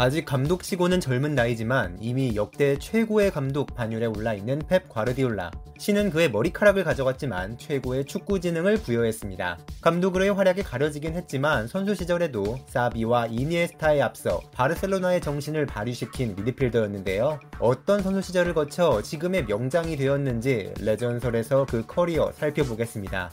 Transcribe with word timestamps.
아직 0.00 0.24
감독치고는 0.26 1.00
젊은 1.00 1.34
나이지만 1.34 1.98
이미 2.00 2.36
역대 2.36 2.78
최고의 2.78 3.32
감독 3.32 3.74
반열에 3.74 4.06
올라있는 4.06 4.60
펩 4.68 4.88
과르디올라. 4.88 5.50
신은 5.76 6.10
그의 6.10 6.30
머리카락을 6.30 6.84
가져갔지만 6.84 7.58
최고의 7.58 8.04
축구 8.04 8.38
지능을 8.38 8.76
부여했습니다. 8.76 9.58
감독으로의 9.80 10.34
활약에 10.34 10.62
가려지긴 10.62 11.14
했지만 11.14 11.66
선수 11.66 11.96
시절에도 11.96 12.60
사비와 12.68 13.26
이니에스타에 13.26 14.00
앞서 14.00 14.40
바르셀로나의 14.52 15.20
정신을 15.20 15.66
발휘시킨 15.66 16.36
미드필더였는데요. 16.36 17.40
어떤 17.58 18.00
선수 18.00 18.22
시절을 18.22 18.54
거쳐 18.54 19.02
지금의 19.02 19.46
명장이 19.46 19.96
되었는지 19.96 20.74
레전설에서 20.80 21.66
그 21.66 21.84
커리어 21.84 22.30
살펴보겠습니다. 22.36 23.32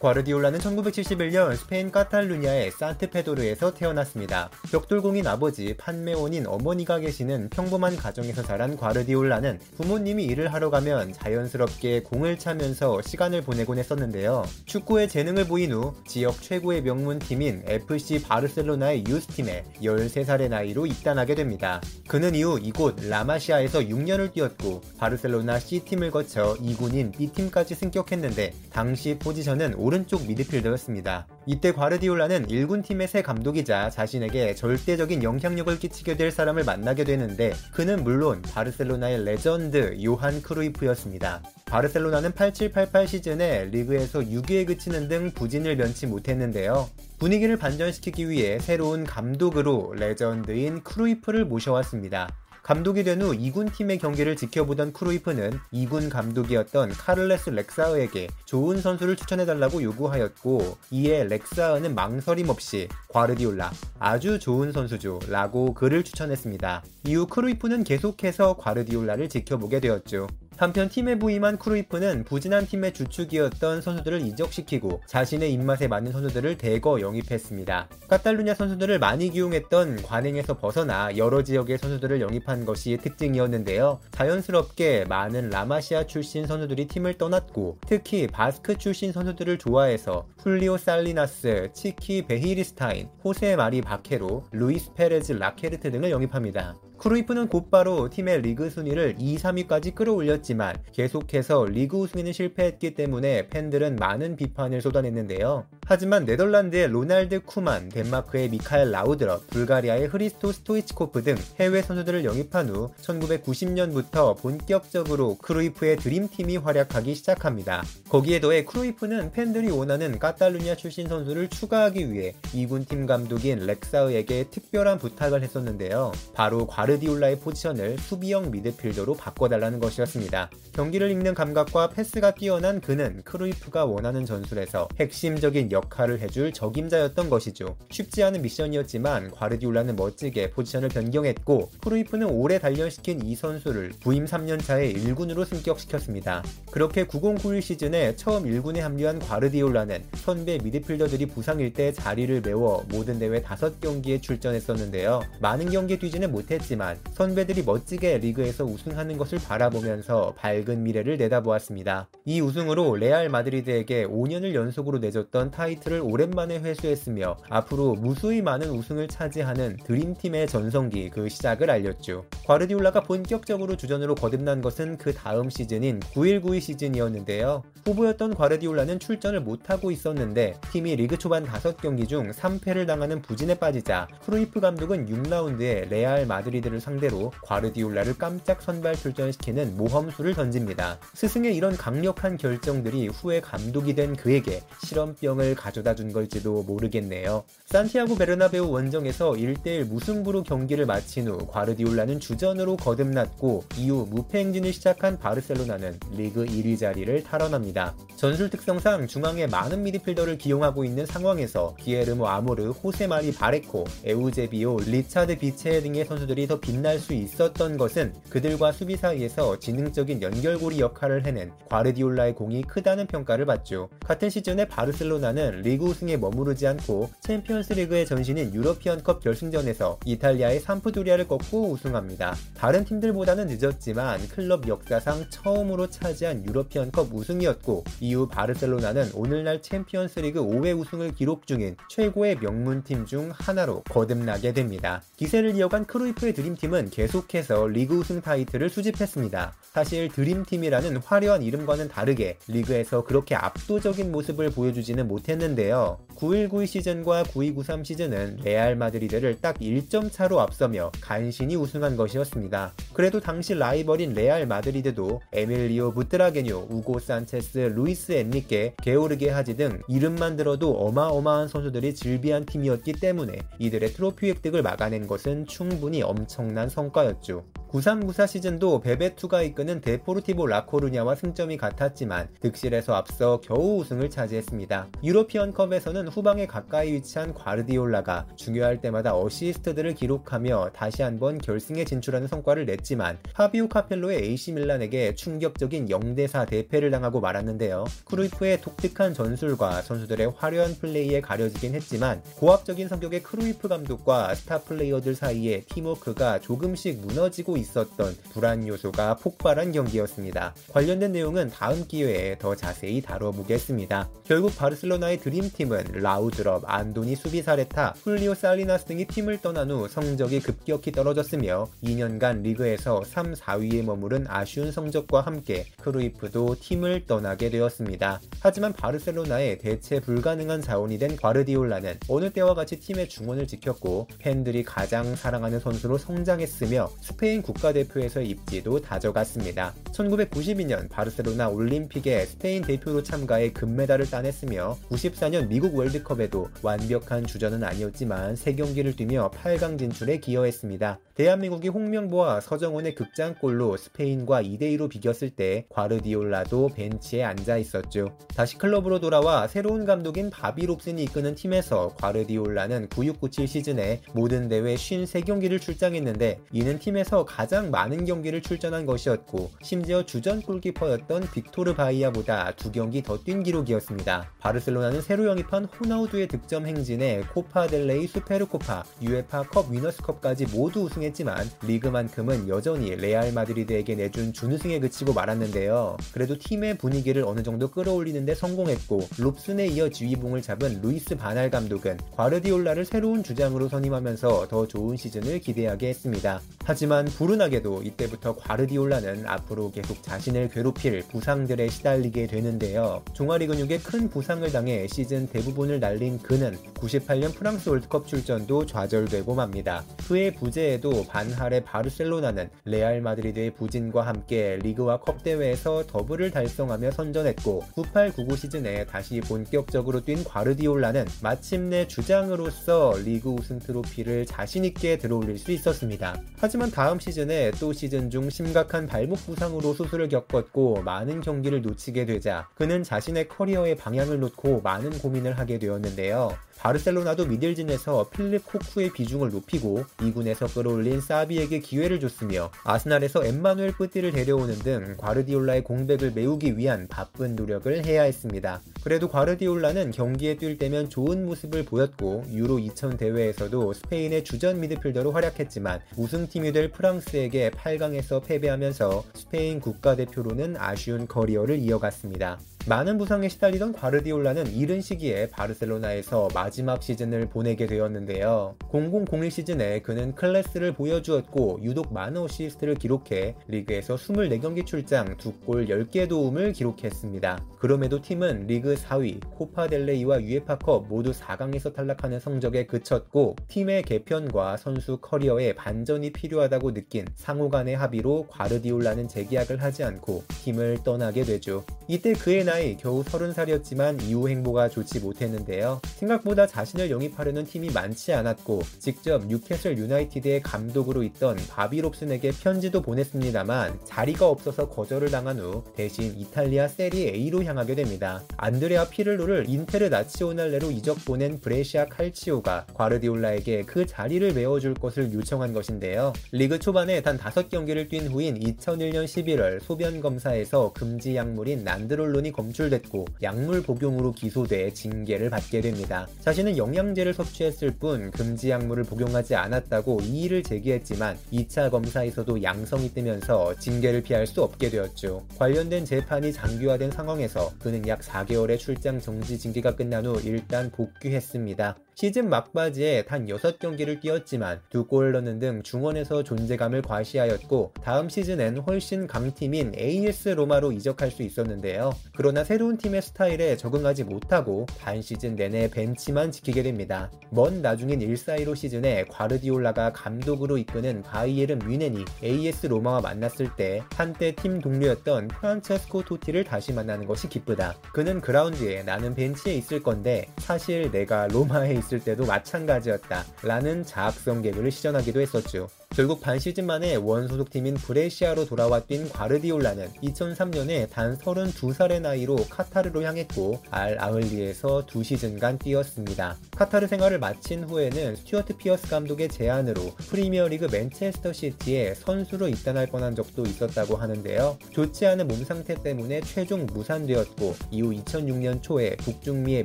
과르디올라는 0.00 0.60
1971년 0.60 1.54
스페인 1.56 1.90
카탈루냐의 1.90 2.70
산트페도르에서 2.70 3.74
태어났습니다. 3.74 4.48
벽돌공인 4.70 5.26
아버지 5.26 5.74
판매원인 5.76 6.46
어머니가 6.46 7.00
계시는 7.00 7.50
평범한 7.50 7.96
가정에서 7.96 8.42
자란 8.42 8.78
과르디올라는 8.78 9.60
부모님이 9.76 10.24
일을 10.24 10.54
하러 10.54 10.70
가면 10.70 11.12
자연스럽게 11.12 12.04
공을 12.04 12.38
차면서 12.38 13.02
시간을 13.02 13.42
보내곤 13.42 13.78
했었는데요. 13.78 14.44
축구에 14.64 15.06
재능을 15.06 15.46
보인 15.46 15.72
후 15.72 15.94
지역 16.06 16.40
최고의 16.40 16.82
명문팀인 16.82 17.64
FC 17.66 18.22
바르셀로나의 18.22 19.04
유스팀에 19.06 19.64
13살의 19.82 20.48
나이로 20.48 20.86
입단하게 20.86 21.34
됩니다. 21.34 21.82
그는 22.08 22.34
이후 22.34 22.58
이곳 22.58 22.96
라마시아에서 23.06 23.80
6년을 23.80 24.32
뛰었고 24.32 24.80
바르셀로나 24.98 25.58
C팀을 25.58 26.10
거쳐 26.10 26.54
2군인 26.54 27.12
B팀까지 27.12 27.74
승격했는데 27.74 28.54
당시 28.72 29.18
포지션은 29.18 29.74
오른쪽 29.90 30.24
미드필더였습니다. 30.24 31.26
이때 31.46 31.72
과르디올라는 31.72 32.46
1군 32.46 32.84
팀의 32.84 33.08
새 33.08 33.22
감독이자 33.22 33.90
자신에게 33.90 34.54
절대적인 34.54 35.24
영향력을 35.24 35.80
끼치게 35.80 36.16
될 36.16 36.30
사람을 36.30 36.62
만나게 36.62 37.02
되는데 37.02 37.52
그는 37.72 38.04
물론 38.04 38.40
바르셀로나의 38.40 39.24
레전드 39.24 39.98
요한 40.04 40.42
크루이프였습니다. 40.42 41.42
바르셀로나는 41.66 42.34
8788 42.34 43.08
시즌에 43.08 43.64
리그에서 43.64 44.20
6위에 44.20 44.64
그치는 44.68 45.08
등 45.08 45.32
부진을 45.32 45.74
면치 45.74 46.06
못했는데요. 46.06 46.88
분위기를 47.18 47.56
반전시키기 47.56 48.30
위해 48.30 48.60
새로운 48.60 49.02
감독으로 49.02 49.94
레전드인 49.96 50.84
크루이프를 50.84 51.46
모셔왔습니다. 51.46 52.28
감독이 52.70 53.02
된 53.02 53.20
후 53.20 53.32
2군 53.32 53.74
팀의 53.74 53.98
경기를 53.98 54.36
지켜보던 54.36 54.92
크루이프는 54.92 55.58
2군 55.72 56.08
감독이었던 56.08 56.90
카를레스 56.90 57.50
렉사흐에게 57.50 58.28
좋은 58.44 58.80
선수를 58.80 59.16
추천해달라고 59.16 59.82
요구하였고 59.82 60.78
이에 60.92 61.24
렉사흐는 61.24 61.96
망설임 61.96 62.48
없이 62.48 62.86
과르디올라 63.08 63.72
아주 63.98 64.38
좋은 64.38 64.70
선수죠 64.70 65.18
라고 65.28 65.74
그를 65.74 66.04
추천했습니다. 66.04 66.84
이후 67.06 67.26
크루이프는 67.26 67.82
계속해서 67.82 68.56
과르디올라를 68.58 69.28
지켜보게 69.28 69.80
되었죠. 69.80 70.28
한편 70.60 70.90
팀에 70.90 71.18
부임한 71.18 71.56
크루이프는 71.56 72.24
부진한 72.24 72.66
팀의 72.66 72.92
주축이었던 72.92 73.80
선수들을 73.80 74.20
이적시키고 74.26 75.00
자신의 75.06 75.54
입맛에 75.54 75.88
맞는 75.88 76.12
선수들을 76.12 76.58
대거 76.58 77.00
영입했습니다. 77.00 77.88
카탈루냐 78.08 78.52
선수들을 78.52 78.98
많이 78.98 79.30
기용했던 79.30 80.02
관행에서 80.02 80.58
벗어나 80.58 81.16
여러 81.16 81.42
지역의 81.42 81.78
선수들을 81.78 82.20
영입한 82.20 82.66
것이 82.66 82.98
특징이었는데요. 82.98 84.00
자연스럽게 84.10 85.06
많은 85.08 85.48
라마시아 85.48 86.04
출신 86.04 86.46
선수들이 86.46 86.88
팀을 86.88 87.14
떠났고 87.14 87.78
특히 87.86 88.26
바스크 88.26 88.76
출신 88.76 89.12
선수들을 89.12 89.56
좋아해서 89.56 90.26
훌리오 90.40 90.76
살리나스, 90.76 91.70
치키 91.72 92.26
베히리스타인, 92.26 93.08
호세 93.24 93.56
마리 93.56 93.80
바케로, 93.80 94.44
루이스 94.52 94.92
페레즈 94.92 95.32
라케르트 95.32 95.90
등을 95.90 96.10
영입합니다. 96.10 96.76
크루이프는 97.00 97.48
곧바로 97.48 98.10
팀의 98.10 98.42
리그 98.42 98.68
순위를 98.68 99.16
2, 99.18 99.36
3위까지 99.38 99.94
끌어올렸지만 99.94 100.76
계속해서 100.92 101.64
리그 101.64 101.96
우승에는 101.96 102.30
실패했기 102.30 102.94
때문에 102.94 103.48
팬들은 103.48 103.96
많은 103.96 104.36
비판을 104.36 104.82
쏟아냈는데요. 104.82 105.64
하지만 105.86 106.24
네덜란드의 106.26 106.88
로날드 106.88 107.40
쿠만, 107.40 107.88
덴마크의 107.88 108.50
미카엘 108.50 108.90
라우드럽, 108.90 109.46
불가리아의 109.48 110.06
흐리스토 110.06 110.52
스토이치코프 110.52 111.22
등 111.22 111.36
해외 111.58 111.80
선수들을 111.80 112.24
영입한 112.24 112.68
후 112.68 112.90
1990년부터 113.00 114.36
본격적으로 114.38 115.38
크루이프의 115.38 115.96
드림팀이 115.96 116.58
활약하기 116.58 117.14
시작합니다. 117.14 117.82
거기에 118.10 118.40
더해 118.40 118.66
크루이프는 118.66 119.32
팬들이 119.32 119.70
원하는 119.70 120.18
카탈루냐 120.18 120.76
출신 120.76 121.08
선수를 121.08 121.48
추가하기 121.48 122.12
위해 122.12 122.34
2군 122.52 122.86
팀 122.86 123.06
감독인 123.06 123.66
렉사흐에게 123.66 124.50
특별한 124.50 124.98
부탁을 124.98 125.42
했었는데요. 125.42 126.12
바로 126.34 126.66
과르디올라의 126.90 127.38
포지션을 127.38 127.98
수비형 127.98 128.50
미드필더로 128.50 129.14
바꿔달라는 129.14 129.78
것이었습니다. 129.78 130.50
경기를 130.72 131.10
읽는 131.12 131.34
감각과 131.34 131.90
패스가 131.90 132.34
뛰어난 132.34 132.80
그는 132.80 133.22
크루이프가 133.24 133.84
원하는 133.84 134.26
전술에서 134.26 134.88
핵심적인 134.98 135.70
역할을 135.70 136.20
해줄 136.20 136.52
적임자였던 136.52 137.30
것이죠. 137.30 137.76
쉽지 137.90 138.24
않은 138.24 138.42
미션이었지만 138.42 139.30
과르디올라는 139.30 139.94
멋지게 139.94 140.50
포지션을 140.50 140.88
변경했고 140.88 141.70
크루이프는 141.80 142.26
오래 142.28 142.58
단련시킨 142.58 143.24
이 143.24 143.36
선수를 143.36 143.92
부임 144.00 144.24
3년차에 144.24 144.96
1군으로 144.96 145.44
승격시켰습니다. 145.44 146.42
그렇게 146.72 147.04
9091 147.04 147.62
시즌에 147.62 148.16
처음 148.16 148.44
1군에 148.44 148.78
합류한 148.80 149.20
과르디올라는 149.20 150.04
선배 150.16 150.58
미드필더들이 150.58 151.26
부상일 151.26 151.72
때 151.72 151.92
자리를 151.92 152.40
메워 152.40 152.84
모든 152.88 153.18
대회 153.18 153.40
5경기에 153.42 154.22
출전했었는데요. 154.22 155.22
많은 155.40 155.70
경기에 155.70 155.98
뛰지는 155.98 156.32
못했지만 156.32 156.79
했지만 156.80 156.98
선배들이 157.12 157.62
멋지게 157.62 158.18
리그에서 158.18 158.64
우승하는 158.64 159.18
것을 159.18 159.38
바라보면서 159.38 160.32
밝은 160.36 160.82
미래를 160.82 161.18
내다보았습니다. 161.18 162.08
이 162.24 162.40
우승으로 162.40 162.96
레알 162.96 163.28
마드리드에게 163.28 164.06
5년을 164.06 164.54
연속으로 164.54 164.98
내줬던 164.98 165.50
타이틀을 165.50 166.00
오랜만에 166.00 166.58
회수했으며 166.58 167.36
앞으로 167.50 167.94
무수히 167.94 168.40
많은 168.40 168.70
우승을 168.70 169.08
차지하는 169.08 169.76
드림팀의 169.84 170.48
전성기 170.48 171.10
그 171.10 171.28
시작을 171.28 171.70
알렸죠. 171.70 172.24
과르디올라가 172.46 173.02
본격적으로 173.02 173.76
주전으로 173.76 174.14
거듭난 174.14 174.62
것은 174.62 174.96
그 174.96 175.12
다음 175.12 175.50
시즌인 175.50 176.00
9192 176.14 176.60
시즌이었는데요. 176.60 177.62
후보였던 177.84 178.34
과르디올라는 178.34 178.98
출전을 178.98 179.40
못하고 179.40 179.90
있었는데 179.90 180.54
팀이 180.72 180.96
리그 180.96 181.16
초반 181.18 181.44
5경기 181.44 182.08
중 182.08 182.30
3패를 182.30 182.86
당하는 182.86 183.20
부진에 183.22 183.54
빠지자 183.54 184.08
크루이프 184.24 184.60
감독은 184.60 185.06
6라운드에 185.06 185.88
레알 185.88 186.26
마드리드 186.26 186.69
를 186.70 186.80
상대로 186.80 187.32
과르디올라를 187.42 188.16
깜짝 188.16 188.62
선발 188.62 188.94
출전시키는 188.96 189.76
모험수를 189.76 190.34
던집니다. 190.34 190.98
스승의 191.14 191.56
이런 191.56 191.76
강력한 191.76 192.36
결정들이 192.36 193.08
후에 193.08 193.40
감독이 193.40 193.94
된 193.94 194.14
그에게 194.14 194.62
실험병을 194.84 195.56
가져다 195.56 195.94
준 195.94 196.12
걸지도 196.12 196.62
모르겠네요. 196.62 197.42
산티아고 197.66 198.16
베르나베우 198.16 198.70
원정에서 198.70 199.32
1대1 199.32 199.86
무승부로 199.86 200.42
경기를 200.42 200.86
마친 200.86 201.28
후 201.28 201.46
과르디올라는 201.48 202.20
주전으로 202.20 202.76
거듭났고 202.76 203.64
이후 203.76 204.06
무패 204.08 204.38
행진을 204.38 204.72
시작한 204.72 205.18
바르셀로나는 205.18 205.98
리그 206.12 206.44
1위 206.44 206.78
자리를 206.78 207.24
탈환합니다. 207.24 207.94
전술 208.16 208.50
특성상 208.50 209.06
중앙에 209.06 209.46
많은 209.46 209.82
미드필더를 209.82 210.38
기용하고 210.38 210.84
있는 210.84 211.06
상황에서 211.06 211.74
기예르모 211.80 212.28
아모르, 212.28 212.70
호세 212.70 213.01
마리 213.01 213.32
바케로, 213.32 213.84
에우제비오, 214.04 214.80
리차드 214.80 215.38
비체 215.38 215.80
등의 215.80 216.04
선수들이 216.04 216.46
더 216.50 216.58
빛날 216.58 216.98
수 216.98 217.14
있었던 217.14 217.76
것은 217.76 218.12
그들과 218.28 218.72
수비 218.72 218.96
사이에서 218.96 219.60
지능적인 219.60 220.20
연결고리 220.20 220.80
역할을 220.80 221.24
해낸 221.24 221.52
과르디올라의 221.68 222.34
공이 222.34 222.62
크다는 222.62 223.06
평가를 223.06 223.46
받죠. 223.46 223.88
같은 224.04 224.28
시즌에 224.30 224.64
바르셀로나는 224.64 225.62
리그 225.62 225.84
우승에 225.84 226.16
머무르지 226.16 226.66
않고 226.66 227.10
챔피언스 227.20 227.74
리그의 227.74 228.04
전신인 228.04 228.52
유러피언컵 228.52 229.22
결승전에서 229.22 230.00
이탈리아의 230.04 230.58
삼프도리아를 230.58 231.28
꺾고 231.28 231.70
우승합니다. 231.70 232.34
다른 232.56 232.84
팀들보다는 232.84 233.46
늦었지만 233.46 234.26
클럽 234.26 234.66
역사상 234.66 235.26
처음으로 235.30 235.86
차지한 235.86 236.44
유러피언컵 236.48 237.14
우승이었고 237.14 237.84
이후 238.00 238.26
바르셀로나는 238.26 239.12
오늘날 239.14 239.62
챔피언스 239.62 240.18
리그 240.18 240.40
5회 240.40 240.76
우승을 240.76 241.14
기록 241.14 241.46
중인 241.46 241.76
최고의 241.88 242.38
명문팀 242.40 243.06
중 243.06 243.30
하나로 243.32 243.84
거듭나게 243.88 244.52
됩니다. 244.52 245.00
기세를 245.16 245.54
이어간 245.54 245.84
크루이프의 245.84 246.34
드림 246.40 246.50
드림팀은 246.50 246.90
계속해서 246.90 247.68
리그 247.68 247.96
우승 247.98 248.20
타이틀을 248.20 248.70
수집했습니다. 248.70 249.52
사실 249.72 250.08
드림팀이라는 250.08 250.96
화려한 250.98 251.42
이름과는 251.42 251.88
다르게 251.88 252.38
리그에서 252.48 253.04
그렇게 253.04 253.34
압도적인 253.34 254.10
모습을 254.10 254.50
보여주지는 254.50 255.06
못했는데요. 255.06 255.98
9192 256.16 256.66
시즌과 256.66 257.24
9293 257.24 257.84
시즌은 257.84 258.40
레알 258.42 258.76
마드리드를 258.76 259.40
딱 259.40 259.58
1점 259.58 260.10
차로 260.12 260.40
앞서며 260.40 260.90
간신히 261.00 261.56
우승한 261.56 261.96
것이 261.96 262.10
것이었습니다. 262.10 262.72
그래도 262.92 263.20
당시 263.20 263.54
라이벌인 263.54 264.12
레알 264.12 264.46
마드리드도 264.46 265.20
에밀리오 265.32 265.92
부트라게뇨, 265.92 266.66
우고 266.68 266.98
산체스, 266.98 267.58
루이스 267.74 268.12
엔리케, 268.12 268.74
게오르게 268.82 269.30
하지 269.30 269.56
등 269.56 269.80
이름만 269.88 270.36
들어도 270.36 270.72
어마어마한 270.72 271.48
선수들이 271.48 271.94
즐비한 271.94 272.44
팀이었기 272.46 272.94
때문에 272.94 273.38
이들의 273.58 273.92
트로피 273.92 274.28
획득을 274.28 274.62
막아낸 274.62 275.06
것은 275.06 275.46
충분히 275.46 276.02
엄청난 276.02 276.68
성과였죠. 276.68 277.44
9394 277.70 278.26
시즌도 278.26 278.80
베베투가 278.80 279.42
이끄는 279.42 279.80
데포르티보 279.80 280.46
라코르냐와 280.46 281.14
승점이 281.14 281.56
같았지만 281.56 282.28
득실에서 282.40 282.94
앞서 282.94 283.40
겨우 283.40 283.78
우승을 283.78 284.10
차지했습니다. 284.10 284.88
유로피언컵에서는 285.04 286.08
후방에 286.08 286.46
가까이 286.46 286.92
위치한 286.92 287.32
과르디올라가 287.32 288.26
중요할 288.34 288.80
때마다 288.80 289.16
어시스트들을 289.16 289.94
기록하며 289.94 290.70
다시 290.74 291.02
한번 291.02 291.38
결승에 291.38 291.84
진출하는 291.84 292.26
성과를 292.26 292.66
냈지만 292.66 293.18
파비오 293.34 293.68
카펠로의 293.68 294.18
AC 294.18 294.52
밀란에게 294.52 295.14
충격적인 295.14 295.86
0대4 295.86 296.48
대패를 296.48 296.90
당하고 296.90 297.20
말았는데요. 297.20 297.84
크루이프의 298.06 298.62
독특한 298.62 299.14
전술과 299.14 299.82
선수들의 299.82 300.32
화려한 300.36 300.74
플레이에 300.80 301.20
가려지긴 301.20 301.76
했지만 301.76 302.20
고압적인 302.36 302.88
성격의 302.88 303.22
크루이프 303.22 303.68
감독과 303.68 304.34
스타 304.34 304.58
플레이어들 304.58 305.14
사이에 305.14 305.60
팀워크가 305.68 306.19
조금씩 306.20 307.00
무너지고 307.00 307.56
있었던 307.56 308.14
불안 308.32 308.68
요소가 308.68 309.16
폭발한 309.16 309.72
경기였습니다. 309.72 310.54
관련된 310.72 311.12
내용은 311.12 311.48
다음 311.48 311.86
기회에 311.86 312.36
더 312.38 312.54
자세히 312.54 313.00
다뤄보겠습니다. 313.00 314.10
결국 314.24 314.54
바르셀로나의 314.56 315.20
드림팀은 315.20 315.92
라우드럽, 315.94 316.62
안도니 316.66 317.16
수비사레타, 317.16 317.94
훌리오 318.02 318.34
살리나스 318.34 318.84
등이 318.84 319.06
팀을 319.06 319.40
떠난 319.40 319.70
후 319.70 319.88
성적이 319.88 320.40
급격히 320.40 320.92
떨어졌으며 320.92 321.68
2년간 321.82 322.42
리그에서 322.42 323.02
3, 323.04 323.32
4위에 323.32 323.82
머무른 323.82 324.26
아쉬운 324.28 324.70
성적과 324.70 325.22
함께 325.22 325.66
크루이프도 325.80 326.56
팀을 326.60 327.06
떠나게 327.06 327.50
되었습니다. 327.50 328.20
하지만 328.40 328.72
바르셀로나의 328.72 329.58
대체 329.58 330.00
불가능한 330.00 330.60
자원이 330.60 330.98
된 330.98 331.16
과르디올라는 331.16 332.00
여느 332.08 332.30
때와 332.30 332.54
같이 332.54 332.78
팀의 332.78 333.08
중원을 333.08 333.46
지켰고 333.46 334.08
팬들이 334.18 334.62
가장 334.62 335.16
사랑하는 335.16 335.60
선수로 335.60 335.98
성장했으며 336.10 336.90
스페인 337.00 337.42
국가대표에서의 337.42 338.28
입지도 338.28 338.80
다져갔습니다. 338.80 339.74
1992년 339.92 340.88
바르셀로나 340.88 341.48
올림픽에 341.48 342.26
스페인 342.26 342.62
대표로 342.62 343.02
참가해 343.02 343.52
금메달을 343.52 344.10
따냈으며 344.10 344.76
94년 344.90 345.48
미국 345.48 345.76
월드컵에도 345.76 346.48
완벽한 346.62 347.26
주전은 347.26 347.62
아니었지만 347.62 348.34
3경기를 348.34 348.96
뛰며 348.96 349.30
8강 349.30 349.78
진출에 349.78 350.18
기여했습니다. 350.18 350.98
대한민국이 351.20 351.68
홍명보와 351.68 352.40
서정원의 352.40 352.94
극장골로 352.94 353.76
스페인과 353.76 354.42
2대2로 354.42 354.88
비겼을 354.88 355.28
때 355.28 355.66
과르디올라도 355.68 356.70
벤치에 356.74 357.22
앉아 357.24 357.58
있었죠. 357.58 358.16
다시 358.34 358.56
클럽으로 358.56 359.00
돌아와 359.00 359.46
새로운 359.46 359.84
감독인 359.84 360.30
바비 360.30 360.64
롭슨이 360.64 361.02
이끄는 361.02 361.34
팀에서 361.34 361.94
과르디올라는 362.00 362.88
9697 362.88 363.48
시즌에 363.48 364.00
모든 364.14 364.48
대회 364.48 364.74
53경기를 364.74 365.60
출장했는데 365.60 366.40
이는 366.52 366.78
팀에서 366.78 367.26
가장 367.26 367.70
많은 367.70 368.06
경기를 368.06 368.40
출전한 368.40 368.86
것이었고 368.86 369.50
심지어 369.60 370.06
주전 370.06 370.40
골키퍼였던 370.40 371.32
빅토르 371.34 371.74
바이아보다 371.74 372.52
두 372.52 372.72
경기 372.72 373.02
더 373.02 373.18
뛴 373.22 373.42
기록이었습니다. 373.42 374.32
바르셀로나는 374.38 375.02
새로 375.02 375.26
영입한 375.26 375.66
호나우두의 375.66 376.28
득점 376.28 376.66
행진에 376.66 377.24
코파 377.34 377.66
델레이 377.66 378.06
수페르코파, 378.06 378.84
유에파 379.02 379.42
컵 379.42 379.70
위너스컵까지 379.70 380.46
모두 380.56 380.84
우승했지만 380.84 381.48
리그만큼은 381.62 382.48
여전히 382.48 382.94
레알 382.96 383.32
마드리드에게 383.32 383.94
내준 383.94 384.32
준우승에 384.32 384.80
그치고 384.80 385.12
말았는데요. 385.12 385.96
그래도 386.12 386.36
팀의 386.38 386.78
분위기를 386.78 387.24
어느 387.24 387.42
정도 387.42 387.68
끌어올리는데 387.68 388.34
성공했고 388.34 389.08
롭슨에 389.18 389.66
이어 389.66 389.88
지휘봉을 389.88 390.42
잡은 390.42 390.80
루이스 390.82 391.16
반할 391.16 391.50
감독은 391.50 391.98
과르디올라를 392.16 392.84
새로운 392.84 393.22
주장으로 393.22 393.68
선임하면서 393.68 394.48
더 394.48 394.66
좋은 394.66 394.96
시즌을 394.96 395.40
기대하게 395.40 395.88
했습니다. 395.88 396.40
하지만 396.64 397.04
불운하게도 397.04 397.82
이때부터 397.82 398.36
과르디올라는 398.36 399.26
앞으로 399.26 399.70
계속 399.70 400.02
자신을 400.02 400.48
괴롭힐 400.48 401.02
부상들에 401.08 401.68
시달리게 401.68 402.26
되는데요. 402.26 403.02
종아리 403.12 403.46
근육에 403.46 403.78
큰 403.78 404.08
부상을 404.08 404.50
당해 404.52 404.86
시즌 404.88 405.26
대부분을 405.26 405.80
날린 405.80 406.18
그는 406.18 406.56
98년 406.74 407.34
프랑스 407.34 407.68
월드컵 407.68 408.06
출전도 408.06 408.66
좌절되고 408.66 409.34
맙니다. 409.34 409.84
그의 410.06 410.34
부재에도 410.34 410.89
반할의 411.08 411.64
바르셀로나는 411.64 412.50
레알 412.64 413.00
마드리드의 413.00 413.54
부진과 413.54 414.06
함께 414.06 414.58
리그와 414.62 415.00
컵 415.00 415.22
대회에서 415.22 415.84
더블을 415.86 416.30
달성하며 416.30 416.90
선전했고 416.92 417.64
98-99 417.74 418.36
시즌에 418.36 418.84
다시 418.86 419.20
본격적으로 419.20 420.04
뛴 420.04 420.22
과르디올라는 420.24 421.06
마침내 421.22 421.86
주장으로서 421.86 422.94
리그 423.04 423.30
우승 423.30 423.58
트로피를 423.58 424.26
자신있게 424.26 424.98
들어올릴 424.98 425.38
수 425.38 425.52
있었습니다. 425.52 426.20
하지만 426.38 426.70
다음 426.70 426.98
시즌에 426.98 427.50
또 427.60 427.72
시즌 427.72 428.10
중 428.10 428.28
심각한 428.30 428.86
발목 428.86 429.16
부상으로 429.26 429.74
수술을 429.74 430.08
겪었고 430.08 430.82
많은 430.82 431.20
경기를 431.20 431.62
놓치게 431.62 432.06
되자 432.06 432.48
그는 432.54 432.82
자신의 432.82 433.28
커리어의 433.28 433.76
방향을 433.76 434.20
놓고 434.20 434.60
많은 434.62 434.98
고민을 434.98 435.38
하게 435.38 435.58
되었는데요. 435.58 436.36
바르셀로나도 436.60 437.24
미들진에서 437.24 438.10
필립 438.10 438.44
코쿠의 438.44 438.92
비중을 438.92 439.30
높이고 439.30 439.84
2군에서 439.96 440.52
끌어올린 440.52 441.00
사비에게 441.00 441.60
기회를 441.60 442.00
줬으며 442.00 442.50
아스날에서 442.64 443.24
엠마누엘 443.24 443.72
뿌띠를 443.72 444.12
데려오는 444.12 444.54
등 444.56 444.94
과르디올라의 444.98 445.64
공백을 445.64 446.12
메우기 446.12 446.58
위한 446.58 446.86
바쁜 446.88 447.34
노력을 447.34 447.84
해야 447.84 448.02
했습니다. 448.02 448.60
그래도 448.84 449.08
과르디올라는 449.08 449.90
경기에 449.90 450.36
뛸 450.36 450.58
때면 450.58 450.90
좋은 450.90 451.24
모습을 451.24 451.64
보였고 451.64 452.24
유로 452.30 452.58
2000 452.58 452.98
대회에서도 452.98 453.72
스페인의 453.72 454.24
주전 454.24 454.60
미드필더로 454.60 455.12
활약했지만 455.12 455.80
우승팀이 455.96 456.52
될 456.52 456.70
프랑스에게 456.70 457.50
8강에서 457.52 458.22
패배하면서 458.24 459.04
스페인 459.14 459.60
국가대표로는 459.60 460.56
아쉬운 460.58 461.06
커리어를 461.06 461.58
이어갔습니다. 461.58 462.38
많은 462.66 462.98
부상에 462.98 463.28
시달리던 463.28 463.72
과르디올라는 463.72 464.52
이른 464.52 464.82
시기에 464.82 465.30
바르셀로나에서 465.30 466.28
마지막 466.34 466.82
시즌을 466.82 467.30
보내게 467.30 467.66
되었는데요. 467.66 468.54
0001 468.70 469.30
시즌에 469.30 469.80
그는 469.80 470.14
클래스를 470.14 470.74
보여주었고 470.74 471.60
유독 471.62 471.92
많은 471.92 472.20
어시스트를 472.20 472.74
기록해 472.74 473.34
리그에서 473.48 473.96
24경기 473.96 474.66
출장 474.66 475.16
2골 475.16 475.68
10개 475.68 476.06
도움을 476.06 476.52
기록했습니다. 476.52 477.42
그럼에도 477.58 478.02
팀은 478.02 478.46
리그 478.46 478.74
4위, 478.74 479.20
코파델레이와 479.30 480.20
유에파컵 480.20 480.86
모두 480.86 481.12
4강에서 481.12 481.74
탈락하는 481.74 482.20
성적에 482.20 482.66
그쳤고 482.66 483.36
팀의 483.48 483.84
개편과 483.84 484.58
선수 484.58 484.98
커리어에 484.98 485.54
반전이 485.54 486.12
필요하다고 486.12 486.74
느낀 486.74 487.06
상호 487.14 487.48
간의 487.48 487.76
합의로 487.76 488.26
과르디올라는 488.28 489.08
재계약을 489.08 489.62
하지 489.62 489.82
않고 489.82 490.24
팀을 490.44 490.84
떠나게 490.84 491.22
되죠. 491.22 491.64
이때 491.88 492.12
그의 492.12 492.44
나이 492.50 492.76
겨우 492.76 493.04
30살이었지만 493.04 494.02
이후 494.02 494.28
행보가 494.28 494.70
좋지 494.70 494.98
못했는데요. 494.98 495.80
생각보다 495.84 496.48
자신을 496.48 496.90
영입하려는 496.90 497.44
팀이 497.44 497.70
많지 497.70 498.12
않았고 498.12 498.62
직접 498.80 499.24
뉴캐슬 499.24 499.78
유나이티드의 499.78 500.42
감독으로 500.42 501.04
있던 501.04 501.36
바비 501.48 501.80
롭슨에게 501.80 502.32
편지도 502.32 502.82
보냈습니다만 502.82 503.78
자리가 503.84 504.26
없어서 504.26 504.68
거절을 504.68 505.12
당한 505.12 505.38
후 505.38 505.62
대신 505.76 506.12
이탈리아 506.18 506.66
세리 506.66 507.10
A로 507.10 507.44
향하게 507.44 507.76
됩니다. 507.76 508.20
안드레아 508.36 508.88
피를로를 508.88 509.44
인테르 509.48 509.84
나치오날레로 509.84 510.72
이적 510.72 511.04
보낸 511.04 511.38
브레시아 511.38 511.86
칼치오가 511.86 512.66
과르디올라에게 512.74 513.62
그 513.62 513.86
자리를 513.86 514.32
메워줄 514.32 514.74
것을 514.74 515.12
요청한 515.12 515.52
것인데요. 515.52 516.12
리그 516.32 516.58
초반에 516.58 517.00
단 517.00 517.16
5경기를 517.16 517.88
뛴 517.88 518.08
후인 518.08 518.40
2001년 518.40 519.04
11월 519.04 519.60
소변 519.62 520.00
검사에서 520.00 520.72
금지 520.72 521.14
약물인 521.14 521.62
난드롤론이 521.62 522.32
검출됐고 522.40 523.06
약물 523.22 523.62
복용으로 523.62 524.12
기소돼 524.12 524.72
징계를 524.72 525.30
받게 525.30 525.60
됩니다. 525.60 526.08
자신은 526.20 526.56
영양제를 526.56 527.12
섭취했을 527.12 527.72
뿐 527.72 528.10
금지 528.10 528.50
약물을 528.50 528.84
복용하지 528.84 529.34
않았다고 529.34 530.00
이의를 530.00 530.42
제기했지만 530.42 531.18
2차 531.32 531.70
검사에서도 531.70 532.42
양성이 532.42 532.88
뜨면서 532.92 533.54
징계를 533.58 534.02
피할 534.02 534.26
수 534.26 534.42
없게 534.42 534.70
되었죠. 534.70 535.26
관련된 535.38 535.84
재판이 535.84 536.32
장기화된 536.32 536.90
상황에서 536.90 537.50
그는 537.60 537.86
약 537.86 538.00
4개월의 538.00 538.58
출장 538.58 539.00
정지 539.00 539.38
징계가 539.38 539.76
끝난 539.76 540.06
후 540.06 540.20
일단 540.24 540.70
복귀했습니다. 540.70 541.76
시즌 542.00 542.30
막바지에 542.30 543.02
단 543.02 543.26
6경기를 543.26 544.00
뛰었지만 544.00 544.62
두 544.70 544.86
골을 544.86 545.12
넣는 545.12 545.38
등 545.38 545.62
중원에서 545.62 546.22
존재감을 546.22 546.80
과시하였고 546.80 547.74
다음 547.84 548.08
시즌엔 548.08 548.56
훨씬 548.60 549.06
강팀인 549.06 549.74
AS 549.76 550.30
로마로 550.30 550.72
이적할 550.72 551.10
수 551.10 551.22
있었는데요. 551.22 551.92
그러나 552.16 552.42
새로운 552.42 552.78
팀의 552.78 553.02
스타일에 553.02 553.54
적응하지 553.58 554.04
못하고 554.04 554.64
반 554.78 555.02
시즌 555.02 555.36
내내 555.36 555.68
벤치만 555.68 556.32
지키게 556.32 556.62
됩니다. 556.62 557.10
먼 557.28 557.60
나중인 557.60 558.00
1-4-15 558.00 558.56
시즌에 558.56 559.04
과르디올라가 559.10 559.92
감독으로 559.92 560.56
이끄는 560.56 561.02
바이에른 561.02 561.58
뮌헨이 561.58 562.06
AS 562.22 562.68
로마와 562.68 563.02
만났을 563.02 563.54
때 563.56 563.82
한때 563.92 564.34
팀 564.34 564.58
동료였던 564.58 565.28
프란체스코 565.28 566.04
토티를 566.04 566.44
다시 566.44 566.72
만나는 566.72 567.04
것이 567.04 567.28
기쁘다. 567.28 567.74
그는 567.92 568.22
그라운드에 568.22 568.84
나는 568.84 569.14
벤치에 569.14 569.52
있을 569.52 569.82
건데 569.82 570.24
사실 570.38 570.90
내가 570.90 571.26
로마에 571.26 571.74
있을 571.74 571.89
때도 571.98 572.26
마찬가지였다. 572.26 573.24
라는 573.42 573.84
자학성 573.84 574.42
개그를 574.42 574.70
시전하기도 574.70 575.20
했었죠. 575.20 575.68
결국 575.92 576.20
반 576.20 576.38
시즌 576.38 576.66
만에 576.66 576.94
원소속팀인 576.94 577.74
브레시아로 577.74 578.44
돌아와 578.44 578.78
뛴 578.78 579.08
과르디올라는 579.08 579.88
2003년에 580.04 580.88
단 580.88 581.18
32살의 581.18 582.00
나이로 582.00 582.36
카타르로 582.48 583.02
향했고 583.02 583.60
알 583.72 584.00
아흘리에서 584.00 584.86
두 584.86 585.02
시즌간 585.02 585.58
뛰었습니다. 585.58 586.36
카타르 586.52 586.86
생활을 586.86 587.18
마친 587.18 587.64
후에는 587.64 588.14
스튜어트 588.14 588.56
피어스 588.56 588.86
감독의 588.86 589.30
제안으로 589.30 589.96
프리미어리그 589.96 590.68
맨체스터 590.70 591.32
시티에 591.32 591.94
선수로 591.96 592.46
입단할 592.46 592.86
뻔한 592.86 593.16
적도 593.16 593.42
있었다고 593.42 593.96
하는데요. 593.96 594.58
좋지 594.70 595.06
않은 595.06 595.26
몸 595.26 595.44
상태 595.44 595.74
때문에 595.74 596.20
최종 596.20 596.66
무산되었고 596.66 597.56
이후 597.72 597.90
2006년 597.90 598.62
초에 598.62 598.94
북중미의 598.98 599.64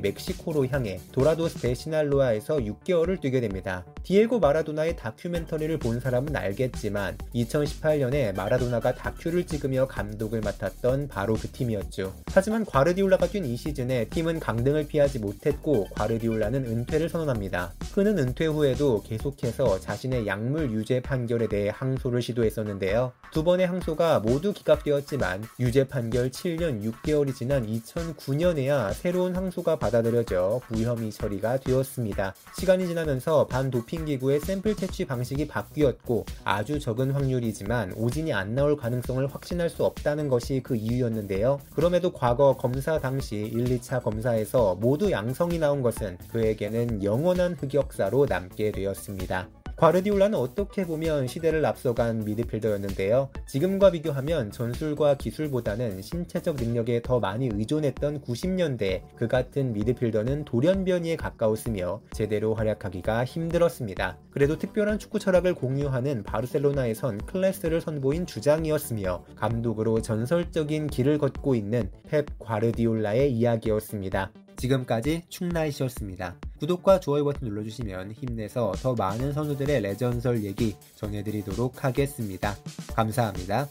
멕시코로 0.00 0.66
향해 0.66 0.98
도라도스 1.12 1.60
데시날로아에서 1.60 2.56
6개월을 2.56 3.20
뛰게 3.20 3.40
됩니다. 3.40 3.86
디에고 4.02 4.40
마라도나의 4.40 4.96
다큐멘터리를 4.96 5.78
본 5.78 6.15
사람은 6.16 6.34
알겠지만 6.34 7.18
2018년에 7.34 8.34
마라도나가 8.34 8.94
다큐를 8.94 9.46
찍으며 9.46 9.86
감독을 9.86 10.40
맡았던 10.40 11.08
바로 11.08 11.34
그 11.34 11.48
팀이었죠. 11.48 12.14
하지만 12.32 12.64
과르디올라가 12.64 13.28
뛴 13.28 13.46
이 13.46 13.56
시즌에 13.56 14.06
팀은 14.06 14.40
강등을 14.40 14.88
피하지 14.88 15.18
못했고 15.18 15.88
과르디올라는 15.94 16.66
은퇴를 16.66 17.08
선언합니다. 17.08 17.72
그는 17.94 18.18
은퇴 18.18 18.46
후에도 18.46 19.02
계속해서 19.02 19.78
자신의 19.78 20.26
약물 20.26 20.72
유죄 20.72 21.00
판결에 21.00 21.48
대해 21.48 21.70
항소를 21.72 22.22
시도했었는데요. 22.22 23.12
두 23.30 23.44
번의 23.44 23.66
항소가 23.66 24.20
모두 24.20 24.52
기각되었지만 24.52 25.44
유죄 25.60 25.86
판결 25.86 26.30
7년 26.30 26.82
6개월이 26.82 27.34
지난 27.34 27.66
2009년에야 27.66 28.94
새로운 28.94 29.36
항소가 29.36 29.76
받아들여져 29.76 30.60
무혐의 30.70 31.10
처리가 31.10 31.58
되었습니다. 31.58 32.34
시간이 32.58 32.86
지나면서 32.86 33.46
반도핑기구의 33.48 34.40
샘플 34.40 34.74
채취 34.74 35.04
방식이 35.04 35.46
바뀌었고 35.46 36.05
있고 36.06 36.24
아주 36.44 36.78
적은 36.78 37.10
확률이지만 37.10 37.92
오진이 37.94 38.32
안 38.32 38.54
나올 38.54 38.76
가능성을 38.76 39.26
확신할 39.26 39.68
수 39.68 39.84
없다는 39.84 40.28
것이 40.28 40.60
그 40.62 40.76
이유였는데요. 40.76 41.60
그럼에도 41.74 42.12
과거 42.12 42.56
검사 42.56 42.98
당시 42.98 43.36
1, 43.36 43.64
2차 43.78 44.02
검사에서 44.02 44.76
모두 44.76 45.10
양성이 45.10 45.58
나온 45.58 45.82
것은 45.82 46.16
그에게는 46.30 47.02
영원한 47.02 47.54
흑역사로 47.54 48.26
남게 48.26 48.72
되었습니다. 48.72 49.48
과르디올라는 49.76 50.38
어떻게 50.38 50.86
보면 50.86 51.26
시대를 51.26 51.64
앞서간 51.66 52.24
미드필더였는데요. 52.24 53.28
지금과 53.46 53.90
비교하면 53.90 54.50
전술과 54.50 55.16
기술보다는 55.18 56.00
신체적 56.00 56.56
능력에 56.56 57.02
더 57.02 57.20
많이 57.20 57.50
의존했던 57.52 58.22
90년대 58.22 59.02
그 59.16 59.28
같은 59.28 59.74
미드필더는 59.74 60.46
돌연변이에 60.46 61.16
가까웠으며 61.16 62.00
제대로 62.12 62.54
활약하기가 62.54 63.26
힘들었습니다. 63.26 64.16
그래도 64.30 64.56
특별한 64.56 64.98
축구 64.98 65.18
철학을 65.18 65.54
공유하는 65.54 66.22
바르셀로나에선 66.22 67.26
클래스를 67.26 67.82
선보인 67.82 68.24
주장이었으며 68.24 69.24
감독으로 69.36 70.00
전설적인 70.00 70.86
길을 70.86 71.18
걷고 71.18 71.54
있는 71.54 71.90
펩 72.08 72.24
과르디올라의 72.38 73.30
이야기였습니다. 73.30 74.32
지금까지 74.56 75.24
충나이시였습니다. 75.28 76.36
구독과 76.58 77.00
좋아요 77.00 77.24
버튼 77.24 77.48
눌러주시면 77.48 78.12
힘내서 78.12 78.72
더 78.82 78.94
많은 78.94 79.32
선수들의 79.32 79.80
레전설 79.82 80.44
얘기 80.44 80.74
전해드리도록 80.96 81.84
하겠습니다. 81.84 82.56
감사합니다. 82.94 83.68